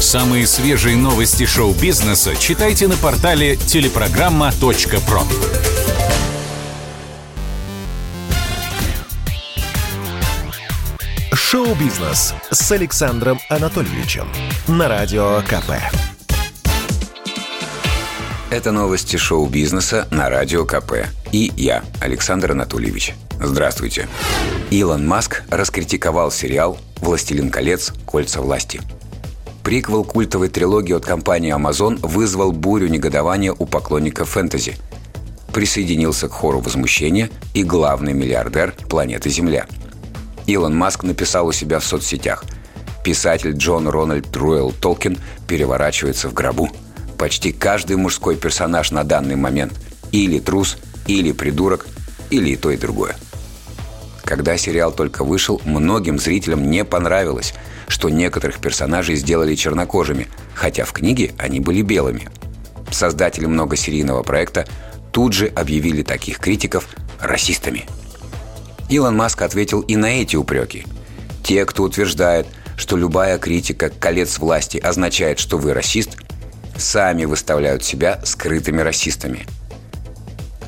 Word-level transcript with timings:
Самые 0.00 0.46
свежие 0.46 0.96
новости 0.96 1.46
шоу-бизнеса 1.46 2.36
читайте 2.36 2.88
на 2.88 2.96
портале 2.96 3.56
телепрограмма.про. 3.56 5.22
Шоу-бизнес 11.32 12.34
с 12.50 12.72
Александром 12.72 13.38
Анатольевичем 13.48 14.28
на 14.68 14.88
Радио 14.88 15.40
КП. 15.42 15.72
Это 18.50 18.70
новости 18.70 19.16
шоу-бизнеса 19.16 20.06
на 20.10 20.30
Радио 20.30 20.64
КП. 20.64 21.06
И 21.32 21.52
я, 21.56 21.82
Александр 22.00 22.52
Анатольевич. 22.52 23.14
Здравствуйте. 23.40 24.08
Илон 24.70 25.06
Маск 25.06 25.42
раскритиковал 25.50 26.30
сериал 26.30 26.78
«Властелин 27.00 27.50
колец. 27.50 27.92
Кольца 28.06 28.40
власти». 28.40 28.80
Приквел 29.64 30.04
культовой 30.04 30.50
трилогии 30.50 30.92
от 30.94 31.06
компании 31.06 31.56
Amazon 31.56 31.98
вызвал 32.06 32.52
бурю 32.52 32.88
негодования 32.88 33.50
у 33.50 33.64
поклонников 33.64 34.28
фэнтези. 34.28 34.76
Присоединился 35.54 36.28
к 36.28 36.32
хору 36.32 36.60
возмущения 36.60 37.30
и 37.54 37.64
главный 37.64 38.12
миллиардер 38.12 38.74
планеты 38.90 39.30
Земля. 39.30 39.66
Илон 40.46 40.76
Маск 40.76 41.02
написал 41.02 41.46
у 41.46 41.52
себя 41.52 41.78
в 41.78 41.84
соцсетях 41.86 42.44
«Писатель 43.02 43.56
Джон 43.56 43.88
Рональд 43.88 44.36
Руэлл 44.36 44.70
Толкин 44.70 45.16
переворачивается 45.48 46.28
в 46.28 46.34
гробу. 46.34 46.68
Почти 47.16 47.50
каждый 47.50 47.96
мужской 47.96 48.36
персонаж 48.36 48.90
на 48.90 49.02
данный 49.02 49.36
момент 49.36 49.72
или 50.12 50.40
трус, 50.40 50.76
или 51.06 51.32
придурок, 51.32 51.86
или 52.28 52.50
и 52.50 52.56
то, 52.56 52.70
и 52.70 52.76
другое». 52.76 53.16
Когда 54.24 54.58
сериал 54.58 54.92
только 54.92 55.24
вышел, 55.24 55.62
многим 55.64 56.18
зрителям 56.18 56.70
не 56.70 56.84
понравилось– 56.84 57.54
что 57.88 58.08
некоторых 58.08 58.58
персонажей 58.58 59.16
сделали 59.16 59.54
чернокожими, 59.54 60.28
хотя 60.54 60.84
в 60.84 60.92
книге 60.92 61.34
они 61.38 61.60
были 61.60 61.82
белыми. 61.82 62.28
Создатели 62.90 63.46
многосерийного 63.46 64.22
проекта 64.22 64.66
тут 65.12 65.32
же 65.32 65.46
объявили 65.46 66.02
таких 66.02 66.38
критиков 66.38 66.88
расистами. 67.20 67.86
Илон 68.88 69.16
Маск 69.16 69.42
ответил 69.42 69.80
и 69.80 69.96
на 69.96 70.06
эти 70.06 70.36
упреки. 70.36 70.84
Те, 71.42 71.64
кто 71.64 71.84
утверждает, 71.84 72.46
что 72.76 72.96
любая 72.96 73.38
критика 73.38 73.88
«колец 73.88 74.38
власти» 74.38 74.78
означает, 74.78 75.38
что 75.38 75.58
вы 75.58 75.74
расист, 75.74 76.16
сами 76.76 77.24
выставляют 77.24 77.84
себя 77.84 78.20
скрытыми 78.24 78.80
расистами. 78.80 79.46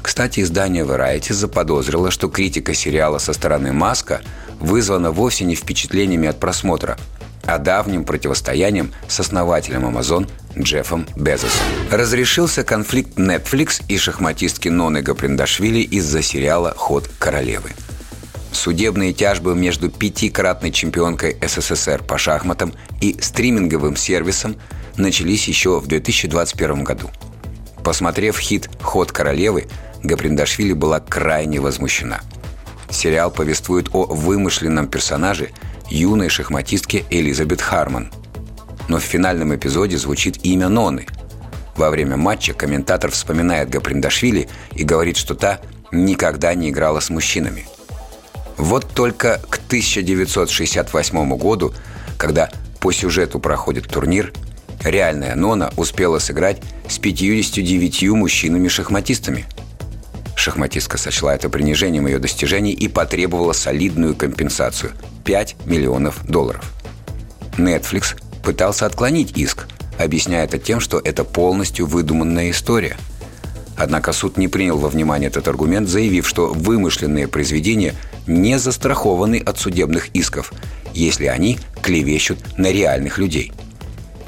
Кстати, 0.03 0.41
издание 0.41 0.85
Variety 0.85 1.33
заподозрило, 1.33 2.11
что 2.11 2.29
критика 2.29 2.75
сериала 2.75 3.19
со 3.19 3.33
стороны 3.33 3.73
Маска 3.73 4.23
вызвана 4.61 5.11
вовсе 5.11 5.45
не 5.45 5.55
впечатлениями 5.55 6.29
от 6.29 6.41
просмотра, 6.41 6.99
а 7.45 7.59
давним 7.59 8.05
противостоянием 8.05 8.93
с 9.09 9.21
основателем 9.21 9.87
Amazon 9.87 10.29
Джеффом 10.59 11.07
Безосом. 11.17 11.65
Разрешился 11.91 12.65
конфликт 12.65 13.19
Netflix 13.19 13.83
и 13.89 13.99
шахматистки 13.99 14.69
Ноны 14.69 15.03
Гаприндашвили 15.03 15.81
из-за 15.81 16.23
сериала 16.23 16.75
«Ход 16.77 17.09
королевы». 17.19 17.71
Судебные 18.53 19.13
тяжбы 19.13 19.55
между 19.55 19.91
пятикратной 19.91 20.73
чемпионкой 20.73 21.37
СССР 21.47 22.03
по 22.03 22.17
шахматам 22.17 22.73
и 23.01 23.17
стриминговым 23.21 23.97
сервисом 23.97 24.57
начались 24.97 25.47
еще 25.47 25.79
в 25.79 25.87
2021 25.87 26.83
году. 26.83 27.11
Посмотрев 27.85 28.39
хит 28.39 28.71
«Ход 28.81 29.13
королевы», 29.13 29.67
Гаприндашвили 30.03 30.73
была 30.73 31.01
крайне 31.01 31.61
возмущена– 31.61 32.21
Сериал 32.97 33.31
повествует 33.31 33.91
о 33.93 34.07
вымышленном 34.07 34.89
персонаже 34.89 35.51
юной 35.91 36.31
шахматистке 36.31 37.05
Элизабет 37.11 37.61
Харман. 37.61 38.11
Но 38.89 38.99
в 38.99 39.03
финальном 39.03 39.55
эпизоде 39.55 39.99
звучит 39.99 40.45
имя 40.47 40.69
Ноны. 40.69 41.07
Во 41.77 41.91
время 41.91 42.17
матча 42.17 42.55
комментатор 42.55 43.11
вспоминает 43.11 43.69
Гаприндашвили 43.69 44.49
и 44.73 44.83
говорит, 44.83 45.19
что 45.19 45.35
та 45.35 45.61
никогда 45.93 46.55
не 46.55 46.71
играла 46.71 47.01
с 47.01 47.11
мужчинами. 47.11 47.67
Вот 48.57 48.89
только 48.95 49.43
к 49.51 49.59
1968 49.67 51.37
году, 51.37 51.75
когда 52.17 52.49
по 52.81 52.93
сюжету 52.93 53.39
проходит 53.41 53.89
турнир, 53.89 54.33
реальная 54.83 55.35
Нона 55.35 55.71
успела 55.77 56.19
сыграть 56.19 56.63
с 56.89 56.99
59 56.99 58.05
мужчинами-шахматистами– 58.05 59.45
Шахматистка 60.37 60.99
сочла 60.99 61.35
это 61.35 61.49
принижением 61.49 62.07
ее 62.07 62.19
достижений 62.19 62.73
и 62.73 62.89
потребовала 62.89 63.53
солидную 63.53 64.15
компенсацию– 64.15 64.93
5 65.25 65.57
миллионов 65.65 66.25
долларов. 66.25 66.73
Netflix 67.57 68.17
пытался 68.45 68.85
отклонить 68.87 69.37
иск, 69.37 69.67
объясняя 69.99 70.45
это 70.45 70.59
тем, 70.59 70.79
что 70.79 71.01
это 71.03 71.25
полностью 71.25 71.87
выдуманная 71.87 72.51
история. 72.51 72.99
Однако 73.79 74.13
суд 74.13 74.37
не 74.37 74.47
принял 74.47 74.79
во 74.79 74.91
внимание 74.91 75.29
этот 75.29 75.49
аргумент, 75.49 75.89
заявив, 75.89 76.29
что 76.29 76.53
вымышленные 76.53 77.29
произведения 77.29 77.95
не 78.27 78.59
застрахованы 78.59 79.39
от 79.39 79.59
судебных 79.59 80.09
исков, 80.15 80.53
если 80.93 81.27
они 81.27 81.59
клевещут 81.83 82.39
на 82.59 82.71
реальных 82.71 83.19
людей. 83.19 83.53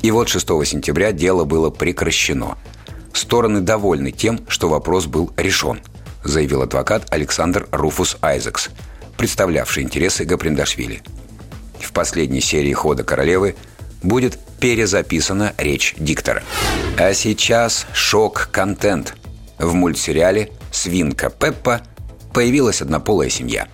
И 0.00 0.10
вот 0.10 0.30
6 0.30 0.46
сентября 0.64 1.12
дело 1.12 1.44
было 1.44 1.70
прекращено. 1.70 2.56
Стороны 3.12 3.60
довольны 3.60 4.10
тем, 4.10 4.40
что 4.48 4.68
вопрос 4.68 5.06
был 5.06 5.30
решен– 5.36 5.80
заявил 6.28 6.62
адвокат 6.62 7.06
Александр 7.10 7.66
Руфус 7.72 8.16
Айзекс, 8.20 8.68
представлявший 9.16 9.82
интересы 9.82 10.24
Гаприндашвили. 10.24 11.02
В 11.80 11.92
последней 11.92 12.40
серии 12.40 12.72
«Хода 12.72 13.02
королевы» 13.02 13.56
будет 14.02 14.38
перезаписана 14.60 15.54
речь 15.56 15.94
диктора. 15.98 16.42
А 16.98 17.12
сейчас 17.14 17.86
шок-контент. 17.92 19.14
В 19.58 19.74
мультсериале 19.74 20.50
«Свинка 20.70 21.30
Пеппа» 21.30 21.82
появилась 22.32 22.82
однополая 22.82 23.28
семья. 23.28 23.68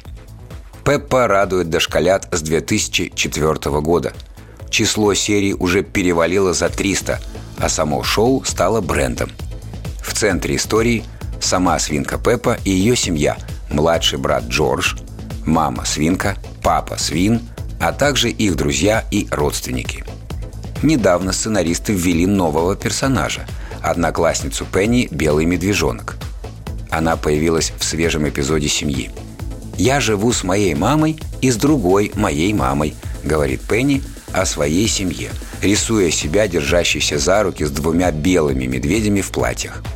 Пеппа 0.84 1.26
радует 1.26 1.70
дошколят 1.70 2.28
с 2.32 2.40
2004 2.42 3.80
года. 3.80 4.12
Число 4.70 5.14
серий 5.14 5.54
уже 5.54 5.82
перевалило 5.82 6.52
за 6.52 6.68
300, 6.68 7.20
а 7.58 7.68
само 7.68 8.02
шоу 8.02 8.44
стало 8.44 8.80
брендом. 8.80 9.30
В 10.02 10.12
центре 10.12 10.56
истории 10.56 11.04
сама 11.40 11.78
свинка 11.78 12.18
Пеппа 12.18 12.58
и 12.64 12.70
ее 12.70 12.96
семья, 12.96 13.36
младший 13.70 14.18
брат 14.18 14.44
Джордж, 14.44 14.94
мама 15.44 15.84
свинка, 15.84 16.36
папа 16.62 16.96
свин, 16.98 17.40
а 17.80 17.92
также 17.92 18.30
их 18.30 18.56
друзья 18.56 19.04
и 19.10 19.26
родственники. 19.30 20.04
Недавно 20.82 21.32
сценаристы 21.32 21.92
ввели 21.92 22.26
нового 22.26 22.76
персонажа– 22.76 23.46
одноклассницу 23.82 24.64
Пенни 24.64 25.08
«Белый 25.10 25.44
медвежонок». 25.44 26.16
Она 26.90 27.16
появилась 27.16 27.72
в 27.78 27.84
свежем 27.84 28.28
эпизоде 28.28 28.68
«Семьи». 28.68 29.10
«Я 29.76 30.00
живу 30.00 30.32
с 30.32 30.44
моей 30.44 30.74
мамой 30.74 31.18
и 31.40 31.50
с 31.50 31.56
другой 31.56 32.12
моей 32.14 32.52
мамой»,– 32.52 32.94
говорит 33.24 33.60
Пенни 33.62 34.02
о 34.32 34.46
своей 34.46 34.88
семье, 34.88 35.30
рисуя 35.60 36.10
себя, 36.10 36.48
держащейся 36.48 37.18
за 37.18 37.42
руки 37.42 37.64
с 37.64 37.70
двумя 37.70 38.10
белыми 38.10 38.66
медведями 38.66 39.20
в 39.20 39.30
платьях– 39.30 39.82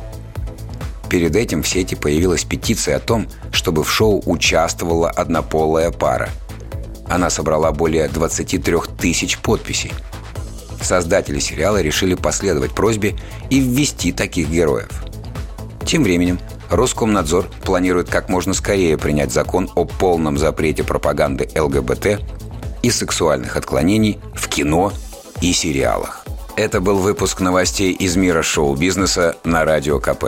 Перед 1.09 1.35
этим 1.35 1.63
в 1.63 1.67
сети 1.67 1.95
появилась 1.95 2.43
петиция 2.43 2.97
о 2.97 2.99
том, 2.99 3.27
чтобы 3.51 3.83
в 3.83 3.91
шоу 3.91 4.21
участвовала 4.25 5.09
однополая 5.09 5.91
пара. 5.91 6.29
Она 7.07 7.31
собрала 7.31 7.71
более 7.71 8.07
23 8.07 8.75
тысяч 8.99 9.39
подписей. 9.39 9.91
Создатели 10.81 11.39
сериала 11.39 11.81
решили 11.81 12.13
последовать 12.13 12.73
просьбе 12.73 13.15
и 13.49 13.59
ввести 13.59 14.11
таких 14.11 14.49
героев. 14.49 14.89
Тем 15.85 16.03
временем 16.03 16.39
Роскомнадзор 16.69 17.49
планирует 17.63 18.09
как 18.09 18.29
можно 18.29 18.53
скорее 18.53 18.95
принять 18.97 19.33
закон 19.33 19.69
о 19.75 19.85
полном 19.85 20.37
запрете 20.37 20.83
пропаганды 20.83 21.49
ЛГБТ 21.59 22.21
и 22.83 22.91
сексуальных 22.91 23.57
отклонений 23.57 24.19
в 24.35 24.47
кино 24.47 24.93
и 25.41 25.51
сериалах. 25.51 26.23
Это 26.55 26.79
был 26.79 26.97
выпуск 26.97 27.39
новостей 27.39 27.91
из 27.91 28.15
мира 28.15 28.43
шоу-бизнеса 28.43 29.35
на 29.43 29.65
Радио 29.65 29.99
КП. 29.99 30.25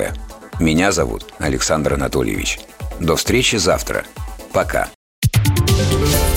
Меня 0.61 0.91
зовут 0.91 1.25
Александр 1.39 1.95
Анатольевич. 1.95 2.59
До 2.99 3.15
встречи 3.15 3.55
завтра. 3.55 4.05
Пока. 4.53 4.89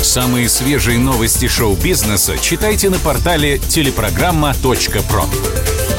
Самые 0.00 0.48
свежие 0.48 0.98
новости 0.98 1.46
шоу-бизнеса 1.46 2.38
читайте 2.38 2.88
на 2.88 2.98
портале 2.98 3.58
телепрограмма.про. 3.58 5.93